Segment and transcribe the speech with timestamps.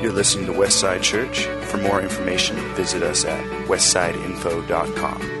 [0.00, 1.44] You're listening to Westside Church.
[1.66, 5.40] For more information, visit us at westsideinfo.com.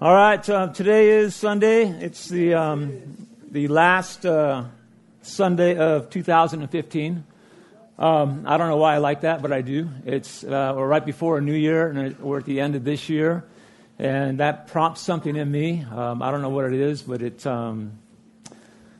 [0.00, 1.88] All right, uh, today is Sunday.
[1.88, 4.64] It's the um, the last uh,
[5.20, 7.24] Sunday of 2015.
[7.98, 9.90] Um, I don't know why I like that, but I do.
[10.06, 13.10] It's uh, we're right before a new year, and we're at the end of this
[13.10, 13.44] year,
[13.98, 15.84] and that prompts something in me.
[15.90, 17.98] Um, I don't know what it is, but it um,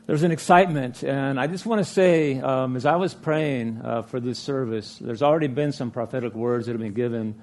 [0.07, 4.03] there's an excitement, and I just want to say, um, as I was praying uh,
[4.03, 7.35] for this service, there's already been some prophetic words that have been given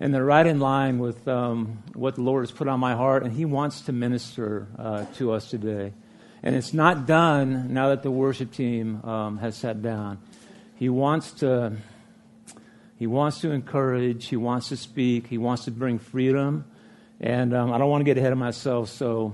[0.00, 3.22] and they're right in line with um, what the Lord has put on my heart,
[3.22, 5.92] and He wants to minister uh, to us today.
[6.42, 10.18] And it's not done now that the worship team um, has sat down.
[10.76, 11.76] He wants to.
[12.96, 14.28] He wants to encourage.
[14.28, 15.26] He wants to speak.
[15.26, 16.64] He wants to bring freedom.
[17.20, 19.32] And um, I don't want to get ahead of myself, so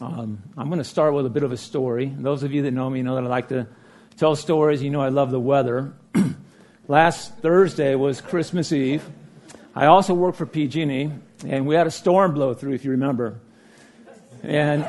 [0.00, 2.06] um, I'm going to start with a bit of a story.
[2.06, 3.68] Those of you that know me know that I like to
[4.16, 4.82] tell stories.
[4.82, 5.94] You know I love the weather.
[6.88, 9.08] Last Thursday was Christmas Eve.
[9.74, 11.10] I also worked for PG&E,
[11.46, 13.38] and we had a storm blow through, if you remember.
[14.42, 14.84] And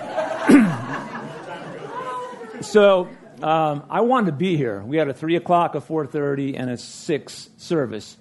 [2.61, 3.09] so
[3.41, 4.81] um, I wanted to be here.
[4.81, 8.17] We had a three o'clock, a four thirty, and a six service.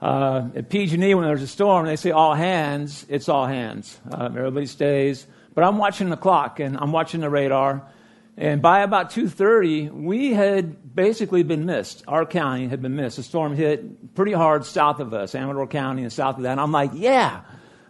[0.00, 3.06] Uh, at PG&E, when there's a storm, they say all hands.
[3.08, 3.98] It's all hands.
[4.10, 5.26] Uh, everybody stays.
[5.54, 7.82] But I'm watching the clock and I'm watching the radar.
[8.36, 12.04] And by about 2:30, we had basically been missed.
[12.06, 13.16] Our county had been missed.
[13.16, 16.52] The storm hit pretty hard south of us, Amador County, and south of that.
[16.52, 17.40] And I'm like, yeah.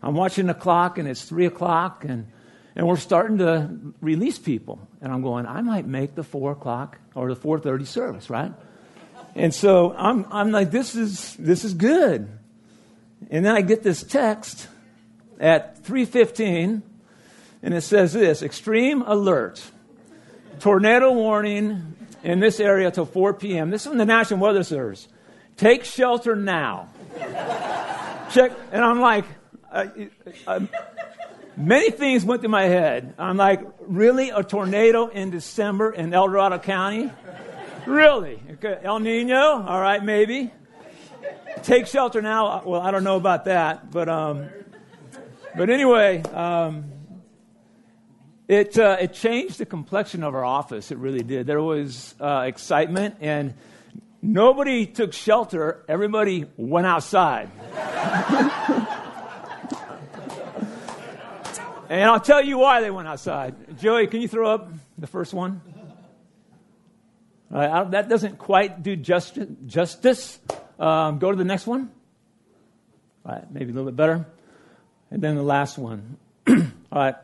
[0.03, 2.29] I'm watching the clock, and it's three o'clock, and
[2.77, 4.87] and we're starting to release people.
[5.01, 8.53] And I'm going, I might make the four o'clock or the 4:30 service, right?
[9.37, 12.27] And so I'm I'm like, this is this is good.
[13.31, 14.67] And then I get this text
[15.39, 16.81] at 3:15,
[17.63, 19.63] and it says this: extreme alert
[20.59, 23.69] tornado warning in this area till 4 p.m.
[23.69, 25.07] This is from the National Weather Service.
[25.59, 26.89] Take shelter now.
[28.31, 29.27] Check, and I'm like,
[29.71, 29.87] uh,
[30.47, 30.61] uh,
[31.59, 33.15] many things went through my head.
[33.19, 37.11] I'm like, really, a tornado in December in El Dorado County?
[37.87, 38.43] Really?
[38.53, 38.79] Okay.
[38.83, 39.65] El Nino?
[39.67, 40.51] All right, maybe.
[41.63, 42.63] Take shelter now.
[42.65, 44.49] Well, I don't know about that, but um,
[45.57, 46.23] but anyway.
[46.23, 46.93] Um,
[48.49, 50.93] it, uh, it changed the complexion of our office.
[50.93, 51.49] It really did.
[51.49, 53.55] There was uh, excitement, and
[54.23, 55.85] nobody took shelter.
[55.89, 57.51] Everybody went outside.
[61.89, 63.79] and I'll tell you why they went outside.
[63.79, 65.61] Joey, can you throw up the first one?
[67.53, 69.49] Uh, that doesn't quite do justice.
[69.67, 70.39] justice.
[70.79, 71.91] Um, go to the next one.
[73.25, 74.27] All right, maybe a little bit better.
[75.11, 76.19] And then the last one.
[76.49, 76.57] All
[76.93, 77.15] right.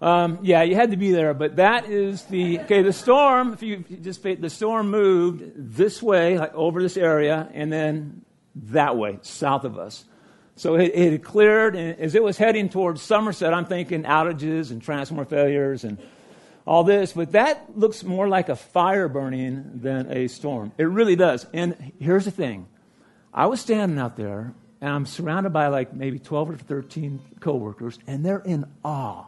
[0.00, 2.82] Um, yeah, you had to be there, but that is the okay.
[2.82, 7.72] The storm, if you just the storm moved this way, like over this area, and
[7.72, 8.24] then
[8.54, 10.04] that way, south of us.
[10.54, 14.80] So it, it cleared, and as it was heading towards Somerset, I'm thinking outages and
[14.80, 15.98] transformer failures and
[16.68, 20.72] all this, but that looks more like a fire burning than a storm.
[20.78, 21.46] It really does.
[21.52, 22.68] And here's the thing:
[23.32, 27.98] I was standing out there, and I'm surrounded by like maybe 12 or 13 coworkers,
[28.06, 29.24] and they're in awe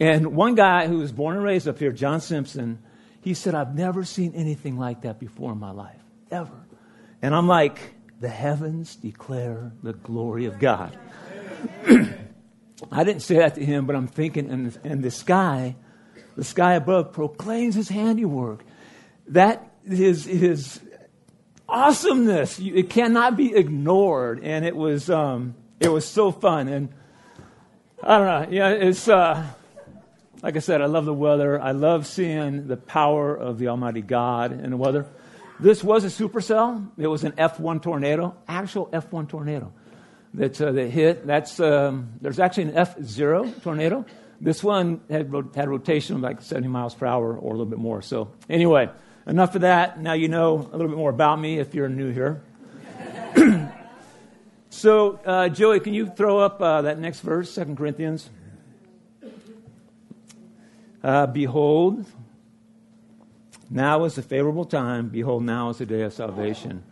[0.00, 2.80] and one guy who was born and raised up here, John Simpson,
[3.20, 6.00] he said, I've never seen anything like that before in my life,
[6.30, 6.66] ever.
[7.22, 7.78] And I'm like,
[8.20, 10.98] the heavens declare the glory of God.
[12.92, 15.76] I didn't say that to him, but I'm thinking, and, and the sky,
[16.36, 18.64] the sky above proclaims his handiwork.
[19.28, 20.80] That is his
[21.68, 22.58] awesomeness.
[22.58, 24.40] It cannot be ignored.
[24.42, 26.68] And it was, um, it was so fun.
[26.68, 26.88] And
[28.02, 29.46] I don't know, yeah, it's, uh,
[30.42, 31.60] like I said, I love the weather.
[31.60, 35.06] I love seeing the power of the Almighty God in the weather.
[35.60, 36.90] This was a supercell.
[36.98, 39.72] It was an F1 tornado, actual F1 tornado
[40.34, 41.26] that, uh, that hit.
[41.26, 44.04] That's, um, there's actually an F0 tornado.
[44.40, 47.78] This one had, had rotation of like 70 miles per hour or a little bit
[47.78, 48.02] more.
[48.02, 48.90] So, anyway,
[49.26, 50.00] enough of that.
[50.00, 52.42] Now you know a little bit more about me if you're new here.
[54.70, 58.28] so, uh, Joey, can you throw up uh, that next verse, Second Corinthians?
[61.02, 62.06] Uh, behold,
[63.70, 65.08] now is the favorable time.
[65.08, 66.82] Behold, now is the day of salvation.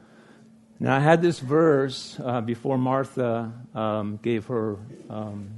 [0.82, 4.76] Now, I had this verse uh, before Martha um, gave her,
[5.08, 5.50] um,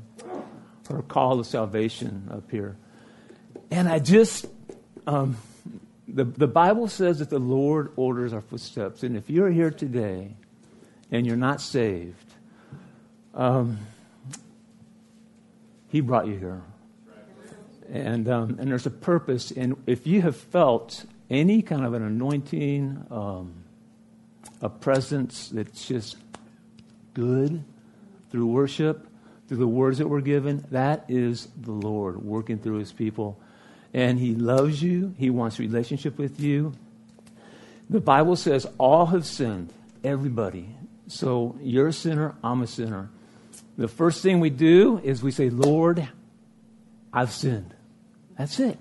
[0.88, 2.76] her call to salvation up here.
[3.70, 4.46] And I just,
[5.06, 5.36] um,
[6.06, 9.02] the, the Bible says that the Lord orders our footsteps.
[9.02, 10.36] And if you're here today
[11.10, 12.34] and you're not saved,
[13.34, 13.78] um,
[15.88, 16.62] He brought you here.
[17.90, 19.50] And, um, and there's a purpose.
[19.50, 23.64] And if you have felt any kind of an anointing, um,
[24.60, 26.16] a presence that's just
[27.12, 27.64] good
[28.30, 29.06] through worship,
[29.48, 33.38] through the words that were given, that is the Lord working through his people.
[33.92, 36.72] And he loves you, he wants relationship with you.
[37.90, 40.68] The Bible says all have sinned, everybody.
[41.06, 43.10] So you're a sinner, I'm a sinner.
[43.76, 46.08] The first thing we do is we say, Lord,
[47.12, 47.74] I've sinned.
[48.38, 48.78] That's it.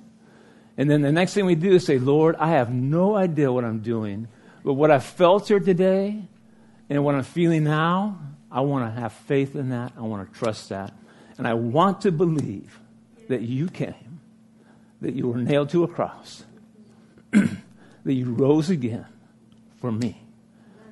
[0.78, 3.64] And then the next thing we do is say, Lord, I have no idea what
[3.64, 4.28] I'm doing,
[4.64, 6.24] but what I felt here today
[6.90, 8.20] and what I'm feeling now,
[8.54, 9.94] I want to have faith in that.
[9.98, 10.94] I want to trust that.
[11.40, 12.80] And I want to believe
[13.28, 14.22] that you came,
[15.02, 16.44] that you were nailed to a cross,
[17.32, 17.50] that
[18.14, 19.08] you rose again
[19.82, 20.22] for me.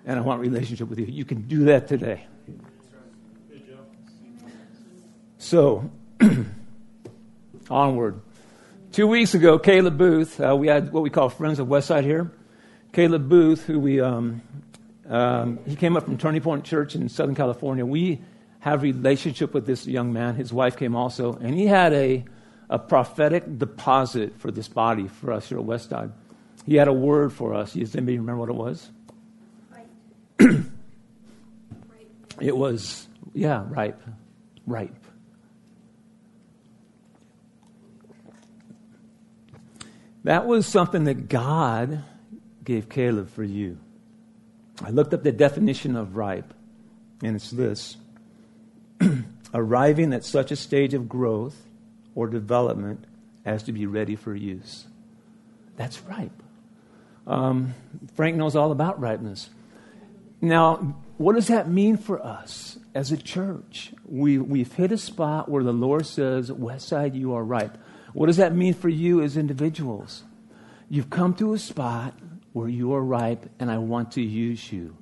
[0.07, 1.05] And I want relationship with you.
[1.05, 2.25] You can do that today.
[5.37, 5.91] So,
[7.69, 8.21] onward.
[8.91, 12.31] Two weeks ago, Caleb Booth, uh, we had what we call Friends of Westside here.
[12.91, 14.41] Caleb Booth, who we, um,
[15.11, 17.85] um, he came up from Turning Point Church in Southern California.
[17.85, 18.21] We
[18.59, 20.35] have a relationship with this young man.
[20.35, 22.23] His wife came also, and he had a,
[22.69, 26.13] a prophetic deposit for this body for us here at Westside.
[26.65, 27.73] He had a word for us.
[27.73, 28.89] Does anybody remember what it was?
[30.39, 30.61] Right.
[32.39, 34.01] it was, yeah, ripe.
[34.65, 34.95] Ripe.
[40.23, 42.01] That was something that God
[42.63, 43.77] gave Caleb for you.
[44.83, 46.53] I looked up the definition of ripe,
[47.23, 47.97] and it's this
[49.53, 51.67] arriving at such a stage of growth
[52.15, 53.05] or development
[53.45, 54.85] as to be ready for use.
[55.77, 56.43] That's ripe.
[57.27, 57.73] Um,
[58.15, 59.49] Frank knows all about ripeness.
[60.41, 63.93] Now, what does that mean for us as a church?
[64.05, 67.77] We, we've hit a spot where the Lord says, Westside, you are ripe.
[68.13, 70.23] What does that mean for you as individuals?
[70.89, 72.15] You've come to a spot
[72.53, 74.95] where you are ripe, and I want to use you.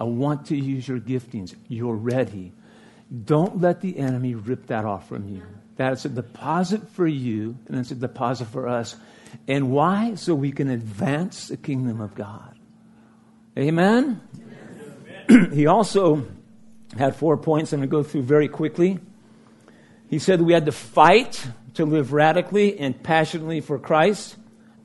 [0.00, 1.54] I want to use your giftings.
[1.68, 2.52] You're ready.
[3.24, 5.42] Don't let the enemy rip that off from you.
[5.76, 8.96] That's a deposit for you, and it's a deposit for us.
[9.46, 10.14] And why?
[10.16, 12.58] So we can advance the kingdom of God.
[13.56, 14.20] Amen?
[15.30, 15.50] Amen.
[15.52, 16.26] he also
[16.96, 18.98] had four points I'm going to go through very quickly.
[20.08, 24.36] He said we had to fight to live radically and passionately for Christ.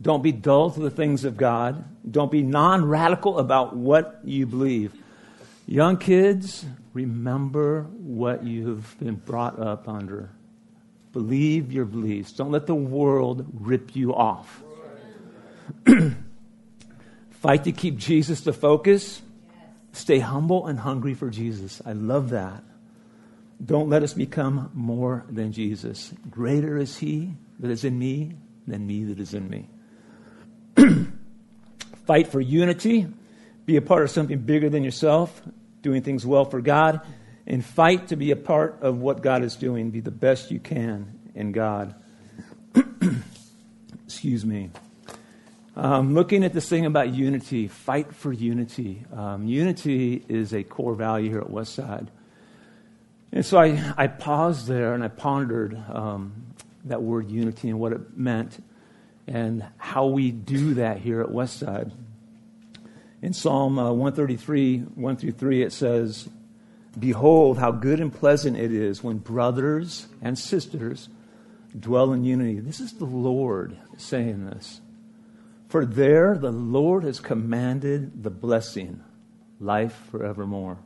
[0.01, 1.83] Don't be dull to the things of God.
[2.09, 4.93] Don't be non radical about what you believe.
[5.65, 10.29] Young kids, remember what you've been brought up under.
[11.13, 12.33] Believe your beliefs.
[12.33, 14.61] Don't let the world rip you off.
[17.31, 19.21] Fight to keep Jesus the focus.
[19.93, 21.81] Stay humble and hungry for Jesus.
[21.85, 22.63] I love that.
[23.63, 26.13] Don't let us become more than Jesus.
[26.29, 28.33] Greater is He that is in me
[28.67, 29.69] than me that is in me.
[32.05, 33.07] Fight for unity.
[33.65, 35.41] Be a part of something bigger than yourself,
[35.81, 37.01] doing things well for God.
[37.45, 39.91] And fight to be a part of what God is doing.
[39.91, 41.93] Be the best you can in God.
[44.05, 44.69] Excuse me.
[45.75, 49.05] Um, looking at this thing about unity, fight for unity.
[49.11, 52.07] Um, unity is a core value here at Westside.
[53.31, 56.45] And so I, I paused there and I pondered um,
[56.85, 58.63] that word unity and what it meant
[59.27, 61.91] and how we do that here at Westside.
[63.21, 66.27] In Psalm uh, 133, 1 through 3, it says,
[66.99, 71.09] Behold, how good and pleasant it is when brothers and sisters
[71.77, 72.59] dwell in unity.
[72.59, 74.81] This is the Lord saying this.
[75.69, 79.03] For there the Lord has commanded the blessing,
[79.59, 80.77] life forevermore.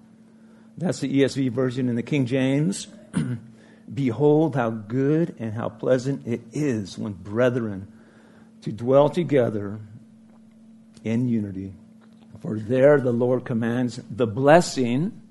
[0.77, 2.87] That's the ESV version in the King James.
[3.93, 7.91] Behold, how good and how pleasant it is when brethren
[8.61, 9.79] to dwell together
[11.03, 11.73] in unity.
[12.41, 15.21] For there the Lord commands the blessing,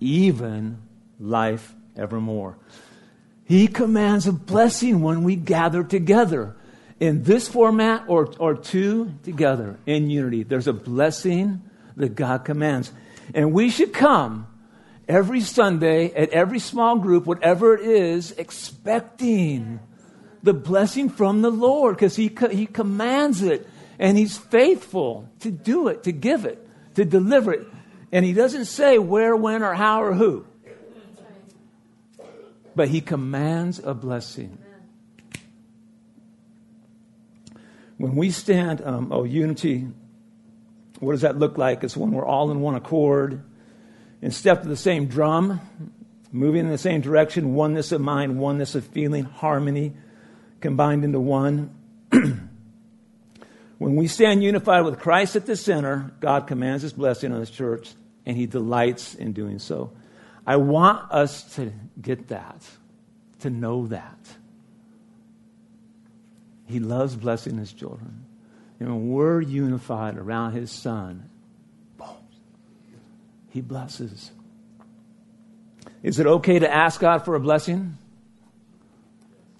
[0.00, 0.78] even
[1.18, 2.56] life evermore.
[3.44, 6.56] He commands a blessing when we gather together
[7.00, 10.44] in this format or, or two together in unity.
[10.44, 11.62] There's a blessing
[11.96, 12.92] that God commands.
[13.34, 14.46] And we should come
[15.08, 19.80] every Sunday at every small group, whatever it is, expecting
[20.42, 23.68] the blessing from the Lord because he, he commands it
[24.02, 27.66] and He's faithful to do it, to give it, to deliver it.
[28.10, 30.44] And He doesn't say where, when, or how, or who.
[32.74, 34.58] But He commands a blessing.
[37.96, 39.86] When we stand, um, oh, unity,
[40.98, 41.84] what does that look like?
[41.84, 43.44] It's when we're all in one accord
[44.20, 45.60] and step to the same drum.
[46.32, 49.92] moving in the same direction, oneness of mind, oneness of feeling, harmony
[50.62, 51.74] combined into one.
[52.10, 57.50] when we stand unified with Christ at the center, God commands his blessing on his
[57.50, 57.92] church,
[58.24, 59.92] and he delights in doing so.
[60.46, 62.64] I want us to get that,
[63.40, 64.18] to know that.
[66.66, 68.24] He loves blessing his children.
[68.80, 71.28] And when we're unified around his son,
[71.98, 72.16] boom,
[73.50, 74.32] he blesses.
[76.02, 77.98] Is it okay to ask God for a blessing?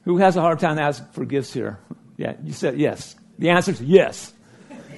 [0.04, 1.78] Who has a hard time asking for gifts here?
[2.16, 3.16] Yeah, you said yes.
[3.38, 4.32] The answer is yes.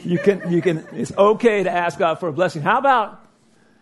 [0.02, 2.62] You can, you can, it's okay to ask God for a blessing.
[2.62, 3.24] How about,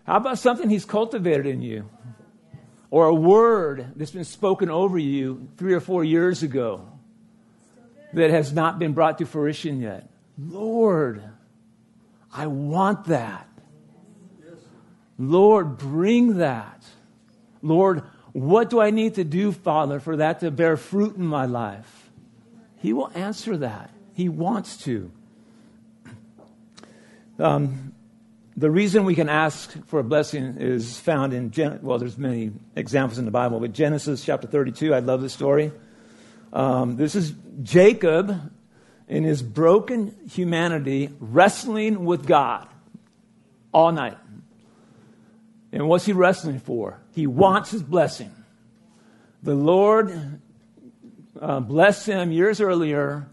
[0.07, 1.89] how about something He's cultivated in you?
[2.91, 6.89] Or a word that's been spoken over you three or four years ago
[8.13, 10.09] that has not been brought to fruition yet.
[10.39, 11.23] Lord,
[12.33, 13.49] I want that.
[15.19, 16.85] Lord, bring that.
[17.63, 18.03] Lord,
[18.33, 22.11] what do I need to do, Father, for that to bear fruit in my life?
[22.79, 23.91] He will answer that.
[24.15, 25.11] He wants to.
[27.39, 27.95] Um,
[28.57, 32.53] the reason we can ask for a blessing is found in, Gen- well, there's many
[32.77, 35.73] examples in the Bible, but Genesis chapter 32, I love this story.
[36.53, 38.53] Um, this is Jacob
[39.09, 42.69] in his broken humanity wrestling with God
[43.73, 44.19] all night.
[45.73, 47.01] And what's he wrestling for?
[47.15, 48.31] He wants his blessing.
[49.43, 50.41] The Lord
[51.41, 53.27] uh, blessed him years earlier,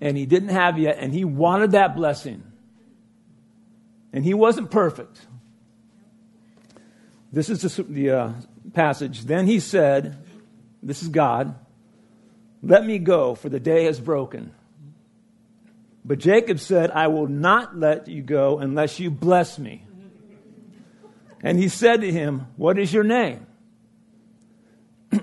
[0.00, 2.42] and he didn't have yet, and he wanted that blessing.
[4.12, 5.26] And he wasn't perfect.
[7.32, 8.32] This is the, the uh,
[8.74, 9.24] passage.
[9.24, 10.16] Then he said,
[10.82, 11.54] This is God,
[12.62, 14.52] let me go, for the day has broken.
[16.04, 19.86] But Jacob said, I will not let you go unless you bless me.
[21.44, 23.46] And he said to him, What is your name?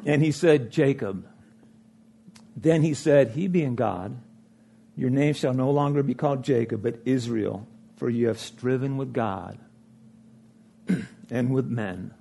[0.05, 1.27] And he said, Jacob.
[2.55, 4.15] Then he said, He being God,
[4.95, 9.13] your name shall no longer be called Jacob, but Israel, for you have striven with
[9.13, 9.57] God
[11.31, 12.13] and with men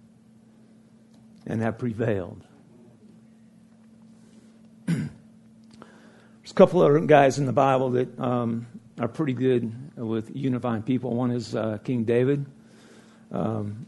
[1.47, 2.43] and have prevailed.
[4.87, 5.11] There's
[6.51, 8.67] a couple of guys in the Bible that um,
[8.99, 11.15] are pretty good with unifying people.
[11.15, 12.47] One is uh, King David.
[13.31, 13.87] Um,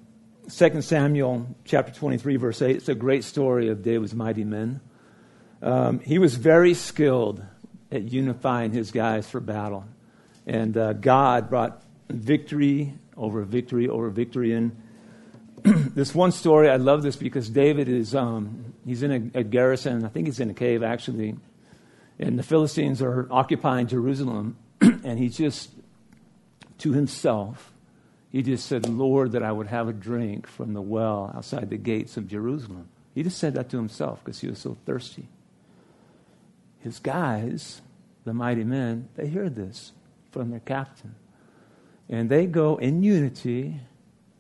[0.51, 4.81] 2 Samuel chapter 23, verse 8, it's a great story of David's mighty men.
[5.63, 7.43] Um, he was very skilled
[7.93, 9.85] at unifying his guys for battle.
[10.47, 14.53] And uh, God brought victory over victory over victory.
[14.53, 14.77] And
[15.63, 20.05] this one story, I love this because David is um, he's in a, a garrison.
[20.05, 21.37] I think he's in a cave, actually.
[22.19, 24.57] And the Philistines are occupying Jerusalem.
[24.81, 25.71] and he's just,
[26.79, 27.72] to himself,
[28.33, 31.77] he just said, Lord, that I would have a drink from the well outside the
[31.77, 32.89] gates of Jerusalem.
[33.15, 35.29] He just said that to himself because he was so thirsty.
[36.81, 37.83] His guys,
[38.25, 39.93] the mighty men, they hear this
[40.31, 41.15] from their captain.
[42.09, 43.81] And they go in unity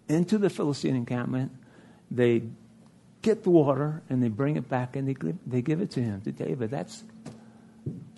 [0.08, 1.52] into the Philistine encampment.
[2.11, 2.44] They
[3.20, 6.22] get the water and they bring it back and they, they give it to him,
[6.22, 6.70] to David.
[6.70, 7.04] That's,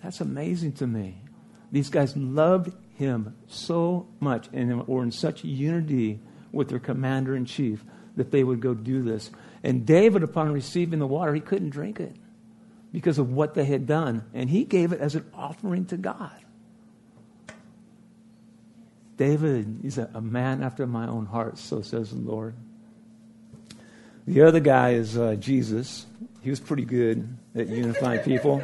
[0.01, 1.21] that's amazing to me.
[1.69, 6.19] These guys loved him so much and were in such unity
[6.51, 7.83] with their commander in chief
[8.15, 9.29] that they would go do this.
[9.63, 12.15] And David, upon receiving the water, he couldn't drink it
[12.91, 14.23] because of what they had done.
[14.33, 16.33] And he gave it as an offering to God.
[19.17, 22.53] David is a, man after my own heart, so says the Lord.
[24.27, 26.05] The other guy is uh, Jesus.
[26.41, 28.61] He was pretty good at unifying people.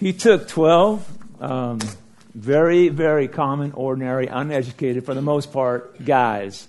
[0.00, 1.78] He took 12 um,
[2.34, 6.66] very, very common, ordinary, uneducated, for the most part, guys,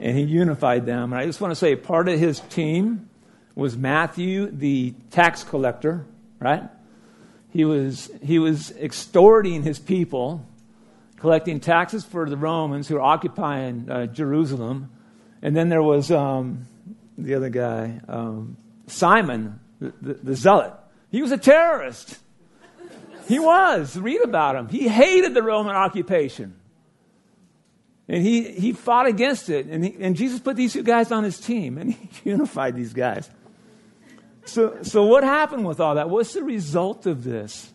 [0.00, 1.12] and he unified them.
[1.12, 3.08] And I just want to say part of his team
[3.54, 6.04] was Matthew, the tax collector,
[6.40, 6.64] right?
[7.50, 10.44] He was, he was extorting his people,
[11.16, 14.90] collecting taxes for the Romans who were occupying uh, Jerusalem.
[15.40, 16.66] And then there was um,
[17.16, 18.56] the other guy, um,
[18.88, 20.74] Simon, the, the, the zealot.
[21.12, 22.18] He was a terrorist.
[23.26, 23.96] He was.
[23.96, 24.68] Read about him.
[24.68, 26.54] He hated the Roman occupation.
[28.08, 29.66] And he, he fought against it.
[29.66, 32.92] And, he, and Jesus put these two guys on his team, and he unified these
[32.92, 33.30] guys.
[34.44, 36.10] So, so, what happened with all that?
[36.10, 37.72] What's the result of this?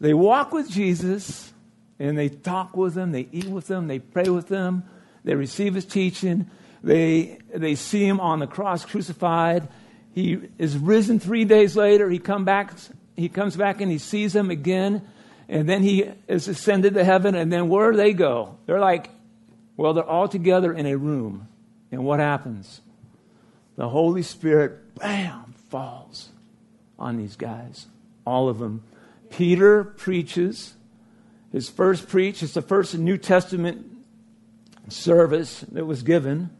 [0.00, 1.52] They walk with Jesus,
[1.98, 4.82] and they talk with him, they eat with him, they pray with him,
[5.24, 6.50] they receive his teaching,
[6.82, 9.68] they, they see him on the cross crucified.
[10.12, 12.08] He is risen three days later.
[12.08, 12.72] He come back,
[13.16, 15.02] he comes back and he sees them again,
[15.48, 18.58] and then he is ascended to heaven, and then where do they go?
[18.66, 19.10] They're like,
[19.76, 21.48] well, they're all together in a room
[21.90, 22.80] And what happens?
[23.76, 26.30] The Holy Spirit, bam, falls
[26.98, 27.86] on these guys,
[28.24, 28.82] all of them.
[29.30, 30.74] Peter preaches.
[31.52, 33.86] His first preach is the first New Testament
[34.88, 36.50] service that was given.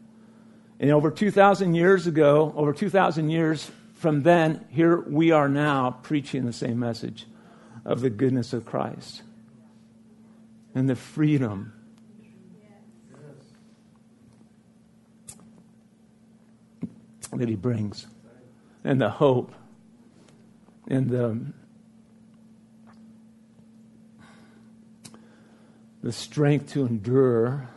[0.79, 6.45] And over 2,000 years ago, over 2,000 years from then, here we are now preaching
[6.45, 7.25] the same message
[7.83, 9.23] of the goodness of Christ
[10.75, 11.73] and the freedom.
[17.33, 18.05] That he brings,
[18.83, 19.53] and the hope,
[20.87, 21.41] and the,
[26.03, 27.67] the strength to endure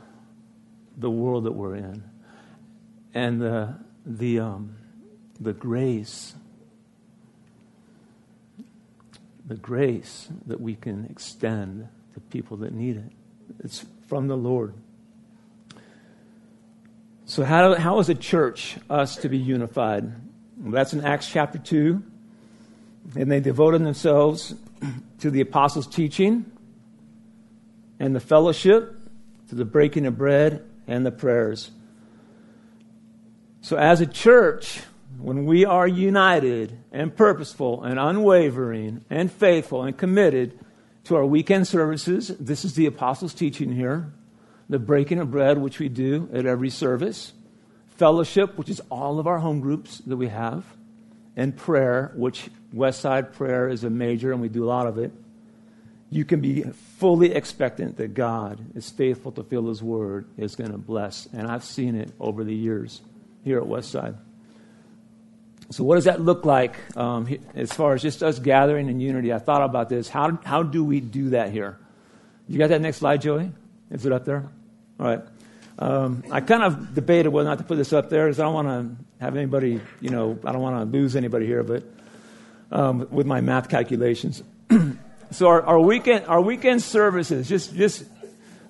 [0.99, 2.05] the world that we're in,
[3.15, 3.75] and the,
[4.05, 4.77] the, um,
[5.41, 6.35] the grace,
[9.47, 13.13] the grace that we can extend to people that need it.
[13.65, 14.75] It's from the Lord.
[17.25, 20.13] So, how, how is a church us to be unified?
[20.59, 22.03] Well, that's in Acts chapter 2.
[23.17, 24.55] And they devoted themselves
[25.21, 26.51] to the apostles' teaching
[27.99, 28.97] and the fellowship,
[29.49, 31.71] to the breaking of bread and the prayers.
[33.63, 34.81] So, as a church,
[35.23, 40.59] when we are united and purposeful and unwavering and faithful and committed
[41.05, 44.13] to our weekend services, this is the apostles' teaching here,
[44.69, 47.33] the breaking of bread, which we do at every service,
[47.97, 50.65] fellowship, which is all of our home groups that we have,
[51.37, 55.13] and prayer, which Westside prayer is a major, and we do a lot of it
[56.11, 56.63] you can be
[56.99, 61.29] fully expectant that God is faithful to fill His word, is going to bless.
[61.33, 63.01] And I've seen it over the years
[63.45, 64.17] here at Westside.
[65.71, 69.33] So, what does that look like um, as far as just us gathering in unity?
[69.33, 70.09] I thought about this.
[70.09, 71.79] How, how do we do that here?
[72.49, 73.53] You got that next slide, Joey?
[73.91, 74.49] Is it up there?
[74.99, 75.21] All right.
[75.79, 78.43] Um, I kind of debated whether or not to put this up there because I
[78.43, 81.85] don't want to have anybody, you know, I don't want to lose anybody here, but
[82.73, 84.43] um, with my math calculations.
[85.31, 88.05] so our, our weekend our weekend services just just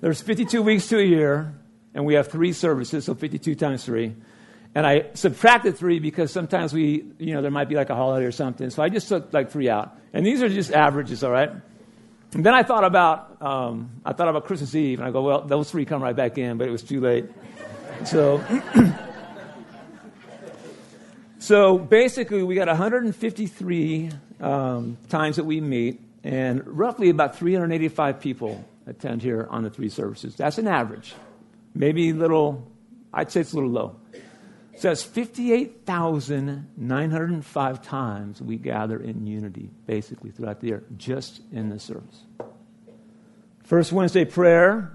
[0.01, 1.53] there's 52 weeks to a year,
[1.93, 4.15] and we have three services, so 52 times three.
[4.73, 8.25] And I subtracted three because sometimes we, you know, there might be like a holiday
[8.25, 8.69] or something.
[8.69, 9.97] So I just took like three out.
[10.13, 11.51] And these are just averages, all right?
[12.33, 15.41] And then I thought about, um, I thought about Christmas Eve, and I go, well,
[15.41, 17.25] those three come right back in, but it was too late.
[18.05, 18.41] So,
[21.39, 28.63] so basically, we got 153 um, times that we meet, and roughly about 385 people
[28.87, 30.35] attend here on the three services.
[30.35, 31.13] That's an average.
[31.73, 32.65] Maybe a little,
[33.13, 34.00] I'd say it's a little low.
[34.81, 42.23] That's 58,905 times we gather in unity, basically, throughout the year, just in the service.
[43.63, 44.91] First Wednesday prayer,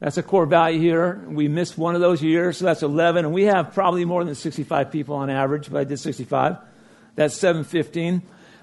[0.00, 1.24] that's a core value here.
[1.28, 3.24] We missed one of those years, so that's 11.
[3.24, 6.56] And we have probably more than 65 people on average, but I did 65.
[7.14, 8.22] That's 715.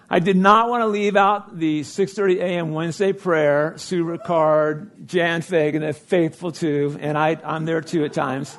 [0.10, 2.74] I did not want to leave out the 6:30 a.m.
[2.74, 3.76] Wednesday prayer.
[3.78, 8.58] Sue Ricard, Jan Fagan, faithful too, and I, I'm there too at times.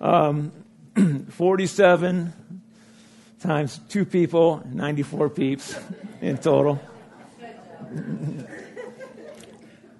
[0.00, 0.52] Um,
[1.30, 2.32] 47
[3.40, 5.78] times two people, 94 peeps
[6.20, 6.80] in total.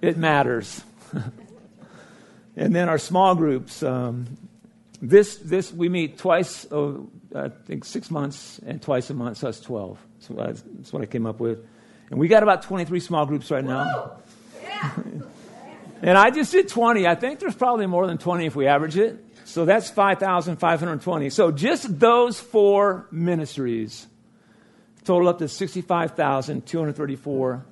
[0.02, 0.82] it matters.
[2.56, 3.82] and then our small groups.
[3.82, 4.36] Um,
[5.00, 9.46] this, this we meet twice, oh, I think six months, and twice a month, so
[9.46, 9.98] that's 12.
[10.20, 11.66] So that's, that's what I came up with.
[12.10, 14.18] And we got about 23 small groups right now.
[16.02, 17.06] and I just did 20.
[17.06, 19.24] I think there's probably more than 20 if we average it.
[19.44, 21.30] So that's 5,520.
[21.30, 24.06] So just those four ministries
[25.04, 27.66] total up to 65,234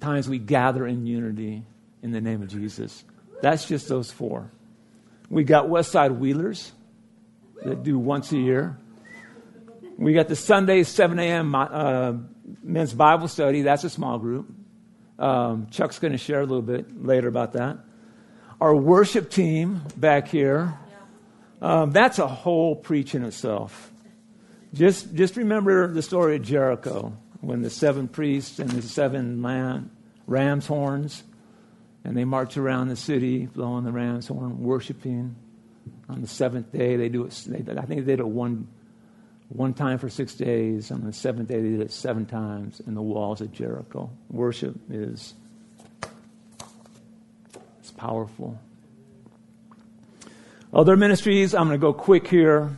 [0.00, 1.64] times we gather in unity
[2.02, 3.04] in the name of Jesus.
[3.42, 4.50] That's just those four.
[5.28, 6.72] We got Westside Wheelers
[7.62, 8.78] that do once a year.
[9.96, 11.54] We got the Sunday 7 a.m.
[11.54, 12.14] Uh,
[12.62, 13.62] men's Bible study.
[13.62, 14.50] That's a small group.
[15.18, 17.78] Um, Chuck's going to share a little bit later about that.
[18.60, 20.74] Our worship team back here.
[21.60, 23.92] Um, that's a whole preach in itself.
[24.72, 29.90] Just, just remember the story of Jericho when the seven priests and the seven lamb,
[30.26, 31.22] ram's horns,
[32.04, 35.36] and they march around the city blowing the ram's horn, worshiping.
[36.08, 37.44] On the seventh day, they do it.
[37.46, 38.68] They, I think they did it one
[39.48, 40.90] one time for six days.
[40.92, 44.10] On the seventh day, they did it seven times in the walls of Jericho.
[44.30, 45.34] Worship is
[47.80, 48.58] it's powerful.
[50.72, 52.70] Other ministries, I'm going to go quick here.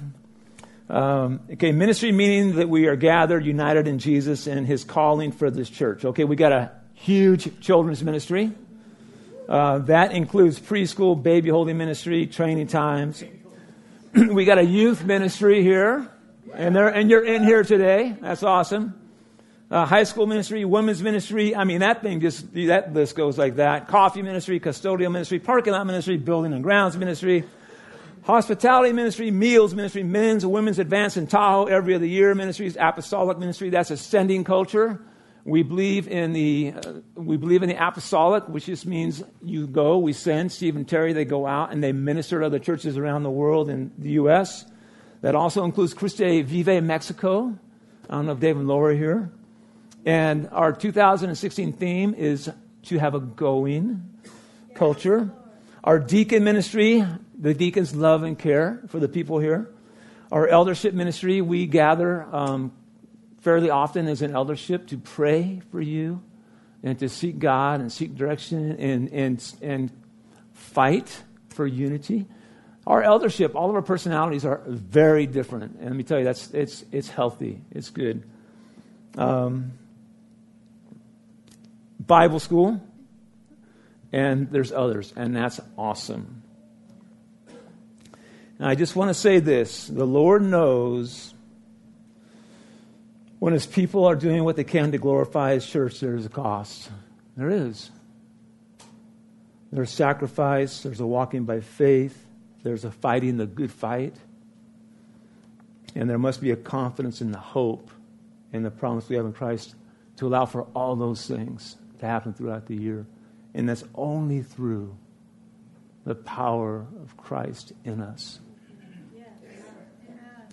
[0.89, 5.51] Um, okay, ministry meaning that we are gathered, united in Jesus and his calling for
[5.51, 6.03] this church.
[6.07, 8.51] Okay, we got a huge children's ministry.
[9.47, 13.23] Uh, that includes preschool, baby holding ministry, training times,
[14.15, 16.09] we got a youth ministry here,
[16.55, 18.17] and, and you're in here today.
[18.23, 18.99] That's awesome.
[19.71, 21.55] Uh, high school ministry, women's ministry.
[21.55, 23.89] I mean, that thing just, that list goes like that.
[23.89, 27.45] Coffee ministry, custodial ministry, parking lot ministry, building and grounds ministry,
[28.23, 33.39] hospitality ministry, meals ministry, men's and women's advance in Tahoe every other year ministries, apostolic
[33.39, 33.71] ministry.
[33.71, 35.01] That's ascending culture.
[35.45, 39.99] We believe in the uh, we believe in the apostolic, which just means you go.
[39.99, 41.13] We send Steve and Terry.
[41.13, 44.65] They go out and they minister to other churches around the world in the U.S.
[45.23, 47.59] That also includes Cristo Vive Mexico.
[48.09, 49.33] I don't know if Dave and Laura are here.
[50.05, 52.51] And our 2016 theme is
[52.85, 54.09] to have a going
[54.75, 55.31] culture.
[55.85, 57.05] Our deacon ministry,
[57.37, 59.69] the deacons love and care for the people here.
[60.31, 62.73] Our eldership ministry, we gather um,
[63.41, 66.23] fairly often as an eldership to pray for you
[66.85, 69.91] and to seek God and seek direction and, and, and
[70.53, 72.27] fight for unity.
[72.87, 75.77] Our eldership, all of our personalities are very different.
[75.79, 78.23] And let me tell you, that's, it's, it's healthy, it's good.
[79.19, 79.73] Um,
[81.99, 82.81] Bible school,
[84.13, 86.43] and there's others, and that's awesome.
[88.59, 91.35] And I just want to say this the Lord knows
[93.39, 96.89] when his people are doing what they can to glorify his church, there's a cost.
[97.37, 97.91] There is.
[99.73, 102.27] There's sacrifice, there's a walking by faith,
[102.63, 104.15] there's a fighting the good fight,
[105.95, 107.91] and there must be a confidence in the hope
[108.53, 109.75] and the promise we have in Christ
[110.19, 113.07] to allow for all those things to happen throughout the year.
[113.55, 114.97] And that's only through
[116.05, 118.41] the power of Christ in us.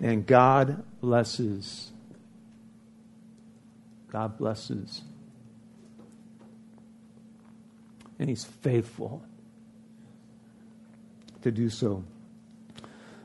[0.02, 1.92] And God blesses
[4.12, 5.02] God blesses.
[8.18, 9.24] And He's faithful
[11.42, 12.04] to do so.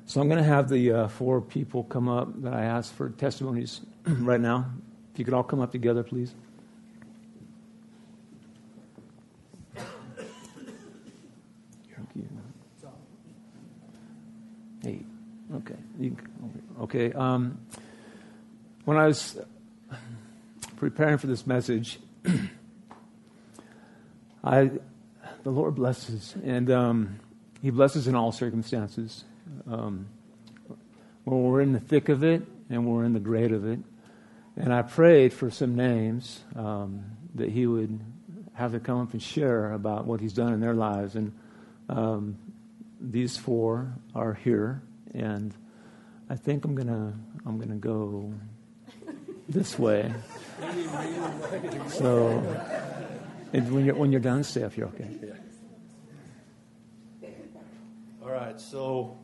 [0.06, 3.10] So I'm going to have the uh, four people come up that I asked for
[3.10, 4.66] testimonies right now.
[5.12, 6.34] If you could all come up together, please.
[9.74, 9.88] Thank
[12.14, 12.28] you.
[14.82, 15.00] Hey,
[15.56, 15.76] okay.
[15.98, 16.16] You,
[16.82, 17.12] okay.
[17.12, 17.58] Um,
[18.84, 19.38] when I was
[20.76, 21.98] preparing for this message,
[24.44, 24.70] I,
[25.42, 27.20] the Lord blesses, and um,
[27.62, 29.24] He blesses in all circumstances.
[29.70, 30.06] Um,
[31.24, 33.78] when we're in the thick of it and we're in the great of it.
[34.56, 37.98] And I prayed for some names um, that He would
[38.54, 41.16] have to come up and share about what He's done in their lives.
[41.16, 41.32] And
[41.88, 42.38] um,
[43.00, 44.82] these four are here,
[45.14, 45.54] and
[46.28, 47.14] I think I'm gonna
[47.46, 48.32] I'm gonna go
[49.48, 50.12] this way.
[51.88, 52.38] So,
[53.52, 55.08] when you're, when you're done, if you're okay.
[58.22, 59.18] All right, so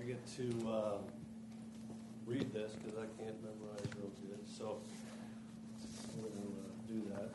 [0.00, 0.98] I get to uh,
[2.26, 4.38] read this because I can't memorize real good.
[4.56, 4.78] So
[6.14, 7.30] I'm going to uh, do that.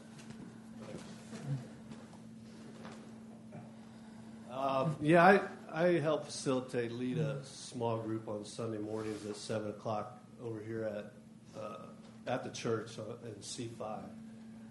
[4.53, 5.41] Uh, yeah, I,
[5.73, 10.83] I help facilitate, lead a small group on Sunday mornings at 7 o'clock over here
[10.83, 11.11] at
[11.59, 11.77] uh,
[12.25, 13.99] at the church in C5.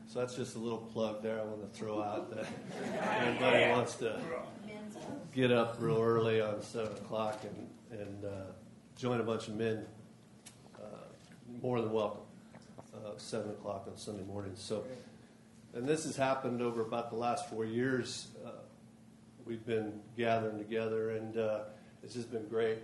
[0.09, 2.46] So that's just a little plug there I want to throw out that
[3.26, 4.20] anybody wants to
[5.35, 8.28] get up real early on 7 o'clock and, and uh,
[8.96, 9.85] join a bunch of men,
[10.76, 10.87] uh,
[11.61, 12.20] more than welcome.
[12.94, 14.62] Uh, 7 o'clock on Sunday mornings.
[14.62, 14.85] So,
[15.74, 18.28] and this has happened over about the last four years.
[19.46, 21.61] We've been gathering together, and uh,
[22.02, 22.78] it's just been great.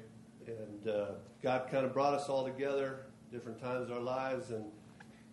[0.47, 1.07] And uh,
[1.43, 3.01] God kind of brought us all together
[3.33, 4.65] different times of our lives and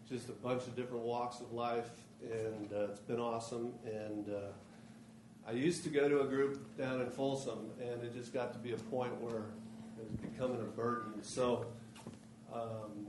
[0.10, 1.90] just a bunch of different walks of life.
[2.24, 3.74] And uh, it's been awesome.
[3.86, 8.34] And uh, I used to go to a group down in Folsom, and it just
[8.34, 9.44] got to be a point where
[10.00, 11.14] it was becoming a burden.
[11.22, 11.68] So
[12.52, 13.06] um,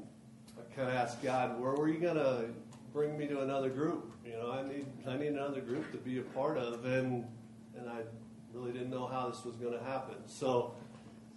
[0.59, 2.45] I kind of asked God, where were you going to
[2.93, 4.13] bring me to another group?
[4.27, 7.25] You know, I need I need another group to be a part of, and
[7.81, 8.01] and I
[8.53, 10.17] really didn't know how this was going to happen.
[10.27, 10.75] So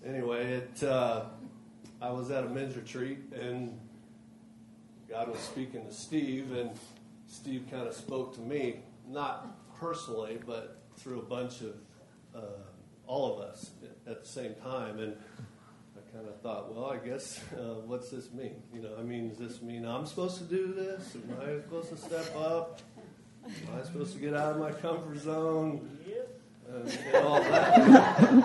[0.05, 1.25] anyway, it uh,
[2.01, 3.79] I was at a men's retreat and
[5.09, 6.71] God was speaking to Steve, and
[7.27, 9.47] Steve kind of spoke to me, not
[9.79, 11.75] personally, but through a bunch of
[12.35, 12.39] uh,
[13.05, 13.69] all of us
[14.07, 14.97] at the same time.
[14.97, 15.15] And
[15.95, 18.55] I kind of thought, well, I guess, uh, what's this mean?
[18.73, 21.15] You know, I mean, does this mean I'm supposed to do this?
[21.15, 22.81] Am I supposed to step up?
[23.45, 25.89] Am I supposed to get out of my comfort zone?
[26.73, 28.43] And,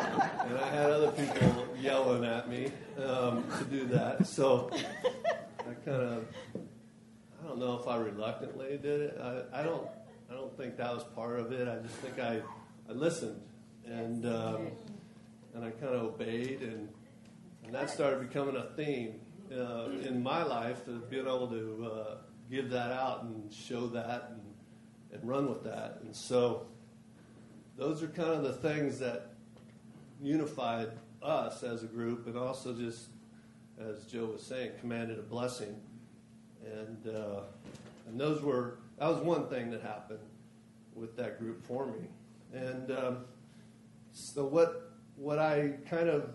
[0.58, 2.70] I had other people yelling at me
[3.02, 4.26] um, to do that.
[4.26, 4.70] So
[5.60, 9.18] I kind of, I don't know if I reluctantly did it.
[9.20, 9.88] I, I, don't,
[10.30, 11.68] I don't think that was part of it.
[11.68, 12.42] I just think I,
[12.88, 13.40] I listened
[13.90, 14.68] and um,
[15.54, 16.88] and I kind of obeyed and
[17.64, 19.14] and that started becoming a theme
[19.52, 22.14] uh, in my life of being able to uh,
[22.50, 24.40] give that out and show that and,
[25.12, 25.98] and run with that.
[26.02, 26.66] And so
[27.78, 29.30] those are kind of the things that
[30.20, 30.90] unified
[31.22, 33.06] us as a group and also just,
[33.80, 35.76] as Joe was saying, commanded a blessing.
[36.66, 37.42] And, uh,
[38.08, 40.18] and those were, that was one thing that happened
[40.96, 42.08] with that group forming.
[42.52, 43.18] And um,
[44.12, 46.30] so what, what I kind of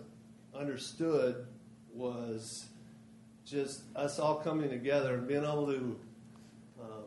[0.58, 1.46] understood
[1.92, 2.68] was
[3.44, 6.00] just us all coming together and being able to
[6.80, 7.04] um,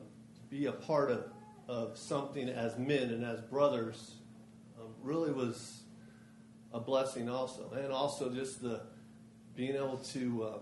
[0.52, 1.23] be a part of,
[1.67, 4.16] of something as men and as brothers
[5.08, 5.84] really was
[6.74, 7.72] a blessing also.
[7.72, 8.82] And also just the
[9.56, 10.60] being able to um,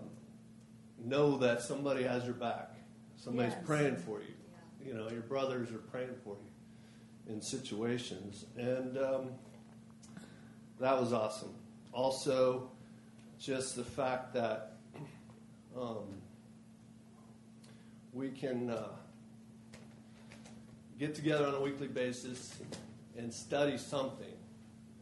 [1.04, 2.70] know that somebody has your back.
[3.16, 3.62] Somebody's yes.
[3.66, 4.34] praying for you.
[4.80, 4.88] Yeah.
[4.88, 8.46] You know, your brothers are praying for you in situations.
[8.56, 9.28] And um,
[10.78, 11.54] that was awesome.
[11.92, 12.70] Also,
[13.38, 14.76] just the fact that
[15.76, 16.22] um,
[18.12, 18.88] we can uh,
[20.98, 22.58] get together on a weekly basis
[23.18, 24.35] and study something.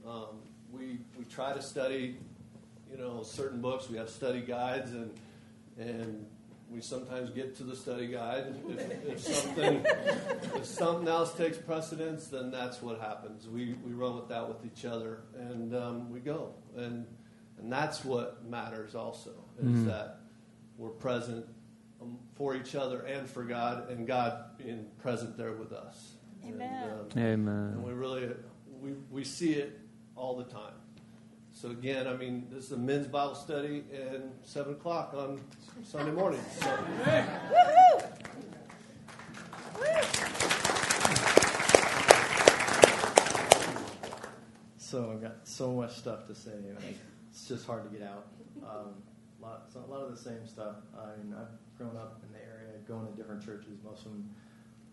[0.07, 0.41] Um,
[0.71, 2.17] we, we try to study,
[2.91, 3.89] you know, certain books.
[3.89, 5.11] We have study guides, and
[5.79, 6.27] and
[6.71, 8.55] we sometimes get to the study guide.
[8.69, 9.85] If, if something
[10.57, 13.49] if something else takes precedence, then that's what happens.
[13.49, 17.07] We we run with that with each other, and um, we go, and
[17.59, 18.95] and that's what matters.
[18.95, 19.87] Also, is mm-hmm.
[19.87, 20.21] that
[20.77, 21.47] we're present
[22.03, 26.15] um, for each other and for God, and God being present there with us.
[26.45, 26.89] Amen.
[26.91, 27.73] And, um, Amen.
[27.75, 28.29] And we really
[28.81, 29.79] we we see it
[30.17, 30.75] all the time.
[31.53, 35.41] So again, I mean, this is a men's Bible study and seven o'clock on
[35.85, 36.41] Sunday morning.
[36.61, 36.79] So.
[44.77, 46.53] So I've got so much stuff to say.
[47.31, 48.27] It's just hard to get out.
[48.63, 48.95] Um,
[49.41, 50.77] lot, so a lot of the same stuff.
[50.97, 53.83] I mean, I've grown up in the area, going to different churches.
[53.83, 54.31] Most of them,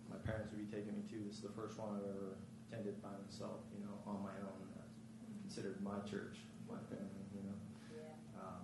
[0.10, 1.18] my parents would be taking me to.
[1.28, 2.34] This is the first one I've ever
[2.66, 4.71] attended by myself, you know, on my own.
[5.52, 7.58] Considered my church, my family, you know.
[7.92, 8.40] Yeah.
[8.40, 8.64] Um,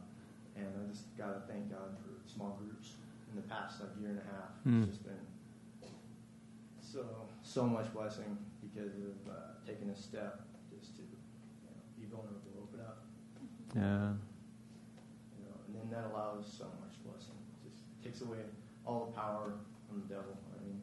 [0.55, 2.95] and I just got to thank God for small groups
[3.29, 4.55] in the past like year and a half.
[4.63, 4.87] Mm.
[4.87, 5.27] It's just been
[6.79, 7.03] so
[7.43, 12.55] so much blessing because of uh, taking a step just to you know, be vulnerable,
[12.63, 13.03] open up.
[13.75, 14.15] Yeah
[15.67, 17.35] and then that allows so much blessing.
[17.65, 18.39] It just takes away
[18.85, 19.53] all the power
[19.87, 20.37] from the devil.
[20.55, 20.81] I mean,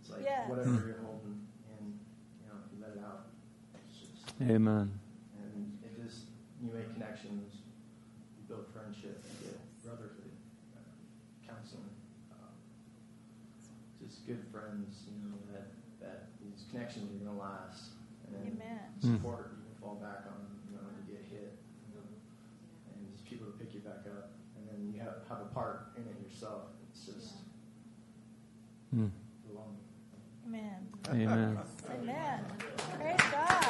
[0.00, 0.48] it's like yes.
[0.48, 0.88] whatever hmm.
[0.88, 1.44] you're holding,
[1.76, 1.98] and
[2.40, 3.26] you know, you let it out.
[3.92, 4.98] Just, Amen.
[6.68, 7.64] And it just you make connections,
[8.36, 10.32] you build friendship, you get brotherhood,
[10.76, 10.92] uh,
[11.48, 11.92] counseling,
[12.32, 12.52] um,
[14.04, 15.08] just good friends.
[15.08, 17.96] You know that that these connections are going to last,
[18.28, 18.80] and Amen.
[19.00, 21.56] support you can fall back on You know when you get hit,
[21.96, 25.92] and just people to pick you back up, and then you have, have a part
[25.96, 26.68] in it yourself.
[26.90, 27.34] It's just
[28.94, 29.10] mm.
[29.46, 29.88] belonging.
[30.46, 30.88] Amen.
[31.08, 31.58] Amen.
[31.90, 32.44] Amen.
[32.96, 33.64] Praise God.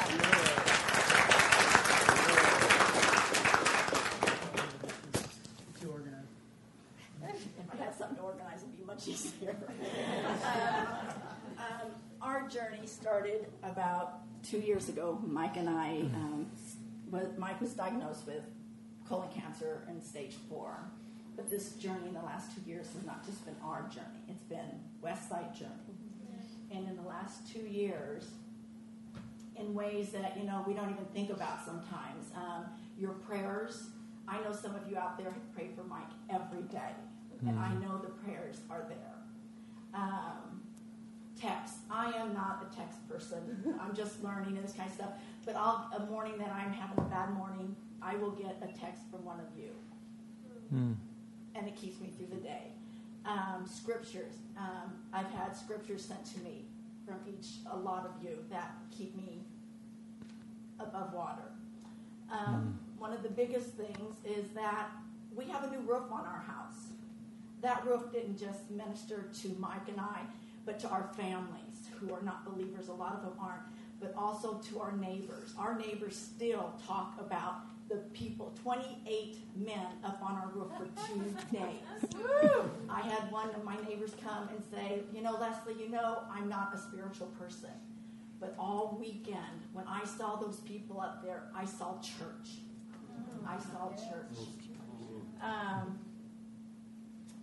[5.81, 6.27] Too organized.
[7.23, 9.55] if I had something to organize, it'd be much easier.
[11.59, 15.19] um, our journey started about two years ago.
[15.25, 16.45] Mike and I, um,
[17.39, 18.43] Mike was diagnosed with
[19.07, 20.77] colon cancer in stage four.
[21.35, 24.43] But this journey in the last two years has not just been our journey, it's
[24.43, 25.95] been Westside journey.
[26.71, 28.25] And in the last two years,
[29.55, 33.87] in ways that, you know, we don't even think about sometimes, um, your prayers,
[34.27, 36.93] I know some of you out there have prayed for Mike every day,
[37.41, 37.81] and I mm-hmm.
[37.81, 39.15] know the prayers are there.
[39.95, 40.58] Um,
[41.39, 41.75] text.
[41.89, 43.75] I am not a text person.
[43.81, 45.11] I'm just learning and this kind of stuff.
[45.45, 49.03] But I'll, a morning that I'm having a bad morning, I will get a text
[49.11, 49.69] from one of you.
[50.73, 50.95] Mm.
[51.55, 52.71] And it keeps me through the day.
[53.25, 54.33] Um, scriptures.
[54.57, 56.65] Um, I've had scriptures sent to me
[57.05, 59.41] from each, a lot of you that keep me
[60.79, 61.51] above water.
[62.31, 62.99] Um, mm.
[62.99, 64.89] One of the biggest things is that
[65.35, 66.89] we have a new roof on our house.
[67.61, 70.21] That roof didn't just minister to Mike and I,
[70.65, 72.87] but to our families who are not believers.
[72.87, 73.63] A lot of them aren't,
[73.99, 75.53] but also to our neighbors.
[75.57, 81.35] Our neighbors still talk about the people, 28 men up on our roof for two
[81.51, 81.81] days.
[82.87, 86.47] I had one of my neighbors come and say, You know, Leslie, you know, I'm
[86.47, 87.71] not a spiritual person.
[88.39, 92.59] But all weekend, when I saw those people up there, I saw church.
[93.45, 94.47] I saw church.
[95.41, 95.99] Um,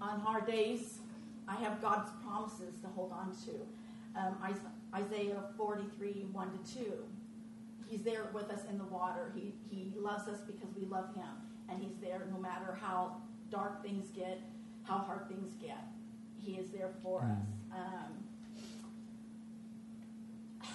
[0.01, 0.99] on hard days,
[1.49, 4.21] I have God's promises to hold on to.
[4.21, 4.37] Um,
[4.95, 6.93] Isaiah 43, 1 to 2
[7.89, 9.33] He's there with us in the water.
[9.35, 11.25] He, he loves us because we love him.
[11.69, 13.17] And he's there no matter how
[13.51, 14.41] dark things get,
[14.83, 15.85] how hard things get.
[16.43, 17.47] He is there for us.
[17.73, 18.25] Um,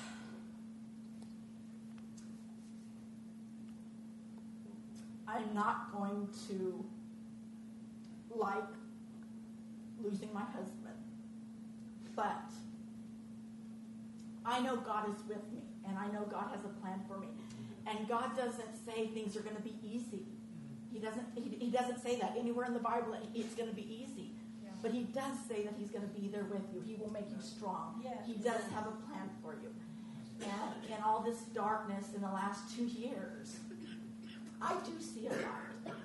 [5.28, 6.86] I'm not going to
[8.34, 8.64] like
[10.04, 10.98] losing my husband,
[12.16, 12.50] but
[14.46, 17.28] I know God is with me, and I know God has a plan for me.
[17.88, 20.26] And God doesn't say things are going to be easy.
[20.94, 21.26] He doesn't.
[21.36, 23.16] He, he doesn't say that anywhere in the Bible.
[23.34, 24.32] It's going to be easy.
[24.82, 26.82] But he does say that he's going to be there with you.
[26.86, 28.04] He will make you strong.
[28.26, 29.70] He does have a plan for you.
[30.42, 33.60] And in all this darkness in the last two years,
[34.60, 35.96] I do see a light.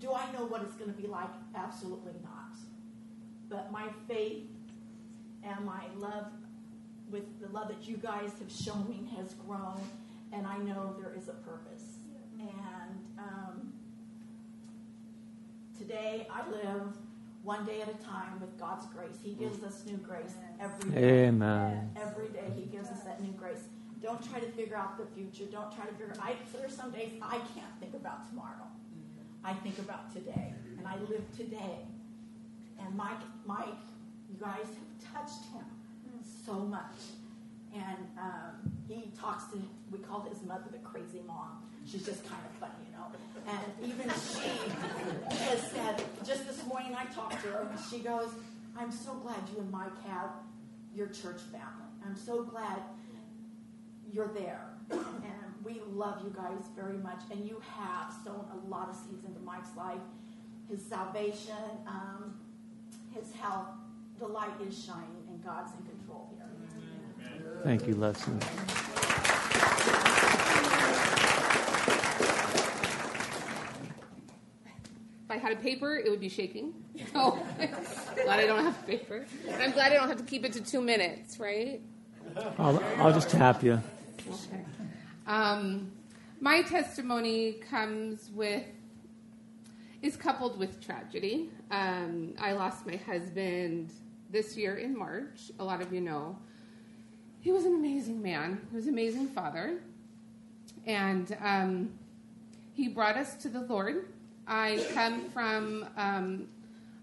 [0.00, 1.28] Do I know what it's going to be like?
[1.54, 2.31] Absolutely not.
[3.52, 4.44] But my faith
[5.44, 6.28] and my love
[7.10, 9.78] with the love that you guys have shown me has grown,
[10.32, 11.98] and I know there is a purpose.
[12.40, 13.72] And um,
[15.78, 16.96] today I live
[17.42, 19.18] one day at a time with God's grace.
[19.22, 21.26] He gives us new grace every day.
[21.26, 21.90] Amen.
[22.00, 23.64] Every day He gives us that new grace.
[24.02, 25.44] Don't try to figure out the future.
[25.52, 26.14] Don't try to figure.
[26.18, 28.66] Out I there's some days I can't think about tomorrow.
[29.44, 31.80] I think about today, and I live today.
[32.84, 33.82] And Mike, Mike,
[34.28, 35.64] you guys have touched him
[36.44, 36.96] so much.
[37.74, 39.58] And um, he talks to,
[39.90, 41.62] we call his mother the crazy mom.
[41.86, 43.06] She's just kind of funny, you know.
[43.48, 48.28] And even she has said, just this morning I talked to her, and she goes,
[48.76, 50.30] I'm so glad you and Mike have
[50.94, 51.90] your church family.
[52.04, 52.78] I'm so glad
[54.12, 54.68] you're there.
[54.90, 57.20] And we love you guys very much.
[57.30, 60.00] And you have sown a lot of seeds into Mike's life.
[60.68, 61.54] His salvation,
[61.86, 62.34] um,
[63.14, 63.68] his health,
[64.18, 67.60] the light is shining, and God's in control here.
[67.64, 68.34] Thank you, Leslie.
[75.24, 76.74] If I had a paper, it would be shaking.
[77.14, 77.38] Oh,
[78.24, 79.26] glad I don't have paper.
[79.46, 81.80] And I'm glad I don't have to keep it to two minutes, right?
[82.58, 83.82] I'll, I'll just tap you.
[84.26, 84.64] Okay.
[85.26, 85.92] Um,
[86.40, 88.64] my testimony comes with
[90.02, 91.48] is coupled with tragedy.
[91.70, 93.92] Um, I lost my husband
[94.30, 95.52] this year in March.
[95.58, 96.36] A lot of you know.
[97.40, 98.60] He was an amazing man.
[98.70, 99.78] He was an amazing father,
[100.86, 101.90] and um,
[102.74, 104.06] he brought us to the Lord.
[104.46, 106.48] I come from um,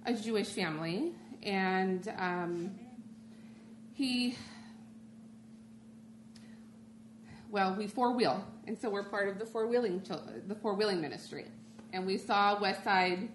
[0.05, 2.71] a Jewish family, and um,
[3.93, 4.35] he
[7.51, 10.01] well, we four wheel, and so we're part of the four wheeling
[10.47, 11.45] the four wheeling ministry,
[11.93, 13.30] and we saw West Side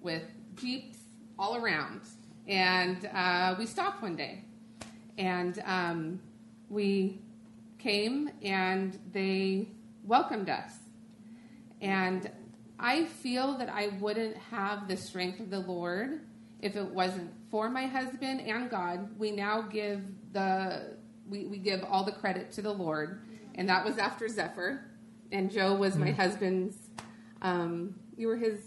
[0.00, 0.22] with
[0.54, 0.98] jeeps
[1.38, 2.00] all around,
[2.46, 4.44] and uh, we stopped one day,
[5.18, 6.20] and um,
[6.68, 7.18] we
[7.78, 9.68] came and they
[10.04, 10.72] welcomed us,
[11.80, 12.30] and
[12.78, 16.20] I feel that I wouldn't have the strength of the Lord
[16.60, 19.08] if it wasn't for my husband and God.
[19.18, 20.96] We now give the
[21.28, 23.20] we, we give all the credit to the Lord
[23.54, 24.86] and that was after Zephyr.
[25.32, 26.76] And Joe was my husband's.
[27.42, 28.60] Um, you were his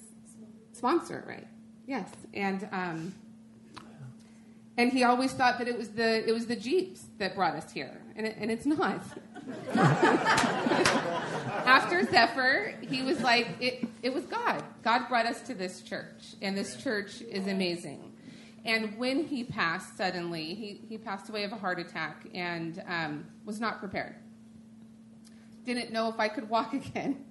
[0.74, 1.48] sponsor, right?
[1.86, 3.14] Yes, and um,
[4.78, 7.72] and he always thought that it was the it was the Jeeps that brought us
[7.72, 9.02] here, and it, and it's not.
[11.66, 14.64] after Zephyr, he was like, it, it was God.
[14.84, 18.14] God brought us to this church, and this church is amazing.
[18.64, 23.26] And when he passed suddenly, he, he passed away of a heart attack and um,
[23.44, 24.16] was not prepared
[25.66, 27.26] didn't know if I could walk again.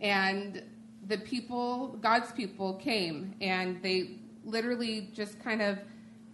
[0.00, 0.62] And
[1.08, 4.10] the people, God's people, came and they
[4.44, 5.78] literally just kind of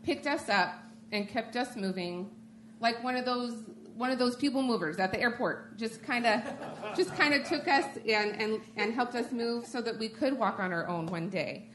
[0.03, 0.75] picked us up
[1.13, 2.31] and kept us moving,
[2.81, 5.77] like one of those one of those people movers at the airport.
[5.77, 6.43] Just kind of,
[6.97, 10.39] just kind of took us and, and and helped us move so that we could
[10.39, 11.69] walk on our own one day.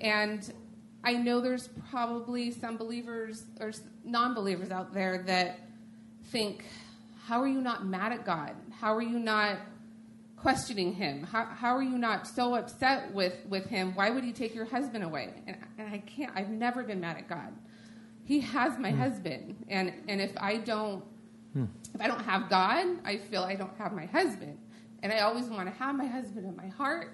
[0.00, 0.52] And
[1.02, 3.72] I know there's probably some believers or
[4.04, 5.60] non-believers out there that
[6.26, 6.64] think,
[7.24, 8.54] "How are you not mad at God?
[8.70, 9.58] How are you not
[10.46, 11.24] questioning him?
[11.24, 13.96] How, how are you not so upset with, with him?
[13.96, 15.34] Why would he take your husband away?
[15.44, 17.52] And, and I can't, I've never been mad at God.
[18.22, 19.00] He has my hmm.
[19.00, 19.56] husband.
[19.68, 21.02] And, and if I don't,
[21.52, 21.64] hmm.
[21.92, 24.56] if I don't have God, I feel I don't have my husband.
[25.02, 27.12] And I always want to have my husband in my heart.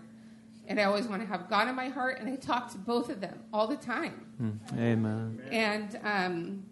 [0.68, 2.20] And I always want to have God in my heart.
[2.20, 4.26] And I talk to both of them all the time.
[4.37, 4.78] Hmm.
[4.78, 5.43] Amen.
[5.51, 6.64] And um,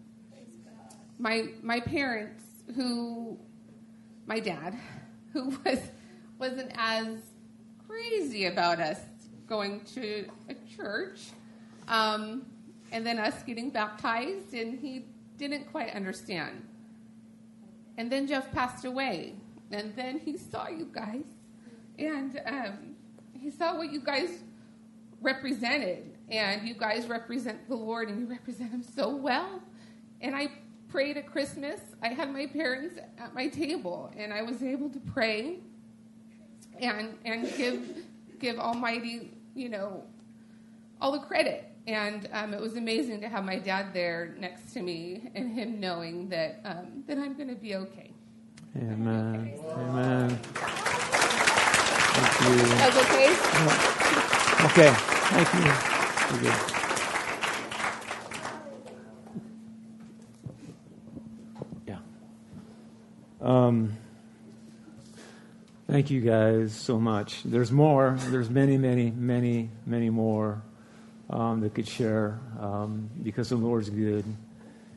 [1.17, 2.43] my my parents,
[2.75, 3.39] who
[4.27, 4.77] my dad,
[5.33, 5.79] who was
[6.41, 7.05] wasn't as
[7.87, 8.97] crazy about us
[9.47, 11.29] going to a church,
[11.87, 12.43] um,
[12.91, 15.05] and then us getting baptized, and he
[15.37, 16.65] didn't quite understand.
[17.97, 19.35] And then Jeff passed away,
[19.69, 21.25] and then he saw you guys,
[21.99, 22.95] and um,
[23.39, 24.39] he saw what you guys
[25.21, 26.07] represented.
[26.29, 29.61] And you guys represent the Lord, and you represent Him so well.
[30.21, 30.49] And I
[30.87, 31.81] prayed at Christmas.
[32.01, 35.59] I had my parents at my table, and I was able to pray
[36.79, 38.05] and and give
[38.39, 40.03] give Almighty, you know,
[40.99, 41.67] all the credit.
[41.87, 45.79] And um, it was amazing to have my dad there next to me, and him
[45.79, 48.11] knowing that um, that I'm going to be okay.
[48.77, 49.53] Amen.
[49.71, 50.39] Amen.
[52.13, 52.55] Thank you.
[52.75, 53.29] That's okay.
[54.65, 54.93] Okay.
[55.31, 55.61] Thank you.
[56.43, 56.55] You're.
[61.87, 61.99] Yeah.
[63.41, 63.97] Um,
[65.91, 67.43] thank you guys so much.
[67.43, 68.15] There's more.
[68.27, 70.61] There's many, many, many, many more
[71.29, 74.23] um, that could share um, because the Lord's good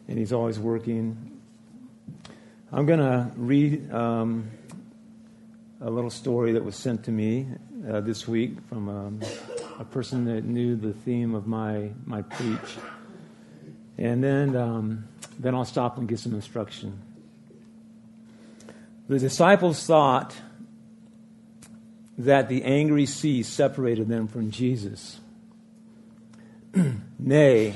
[0.06, 1.40] and He's always working.
[2.70, 4.48] I'm going to read um,
[5.80, 7.48] a little story that was sent to me
[7.90, 9.20] uh, this week from um,
[9.80, 12.76] a person that knew the theme of my, my preach.
[13.98, 15.08] And then, um,
[15.40, 17.02] then I'll stop and give some instruction.
[19.08, 20.36] The disciples thought
[22.18, 25.20] that the angry sea separated them from Jesus.
[27.18, 27.74] Nay,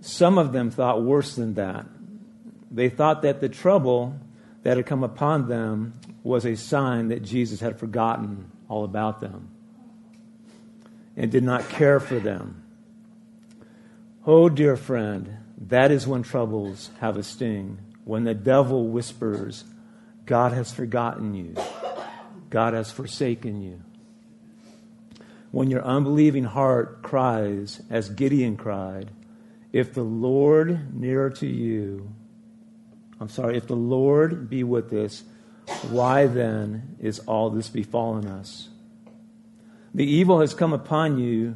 [0.00, 1.86] some of them thought worse than that.
[2.70, 4.18] They thought that the trouble
[4.62, 9.48] that had come upon them was a sign that Jesus had forgotten all about them
[11.16, 12.62] and did not care for them.
[14.24, 15.36] Oh, dear friend,
[15.68, 17.78] that is when troubles have a sting.
[18.04, 19.64] When the devil whispers,
[20.26, 21.54] God has forgotten you,
[22.52, 23.80] God has forsaken you.
[25.52, 29.10] When your unbelieving heart cries, as Gideon cried,
[29.72, 32.12] If the Lord nearer to you,
[33.18, 35.24] I'm sorry, if the Lord be with us,
[35.88, 38.68] why then is all this befallen us?
[39.94, 41.54] The evil has come upon you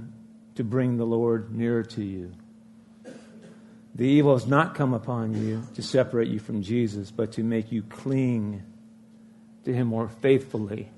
[0.55, 2.33] to bring the Lord nearer to you.
[3.95, 7.71] The evil has not come upon you to separate you from Jesus, but to make
[7.71, 8.63] you cling
[9.67, 10.89] to Him more faithfully,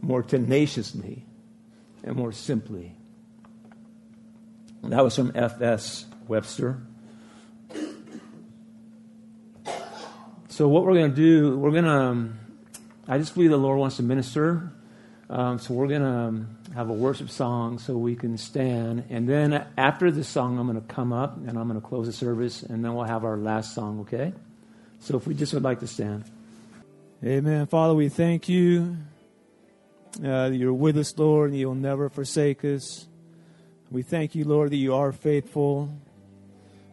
[0.00, 1.24] more tenaciously,
[2.02, 2.96] and more simply.
[4.82, 6.06] That was from F.S.
[6.26, 6.80] Webster.
[10.48, 12.38] So, what we're going to do, we're going to, um,
[13.06, 14.72] I just believe the Lord wants to minister.
[15.28, 19.04] Um, so, we're going to um, have a worship song so we can stand.
[19.10, 22.06] And then after the song, I'm going to come up and I'm going to close
[22.06, 24.32] the service, and then we'll have our last song, okay?
[25.00, 26.24] So, if we just would like to stand.
[27.24, 27.66] Amen.
[27.66, 28.96] Father, we thank you.
[30.24, 33.08] Uh, you're with us, Lord, and you'll never forsake us.
[33.90, 35.92] We thank you, Lord, that you are faithful.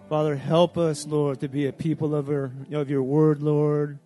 [0.09, 3.99] Father, help us, Lord, to be a people of your, of your word, Lord.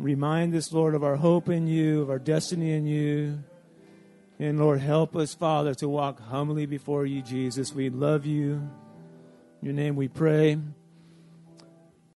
[0.00, 3.38] Remind us, Lord, of our hope in you, of our destiny in you.
[4.40, 7.72] And Lord, help us, Father, to walk humbly before you, Jesus.
[7.72, 8.68] We love you.
[9.62, 10.58] In your name we pray.